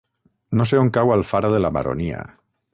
No 0.61 0.65
sé 0.69 0.79
on 0.85 0.89
cau 0.97 1.13
Alfara 1.17 1.53
de 1.57 1.63
la 1.63 1.73
Baronia. 1.79 2.27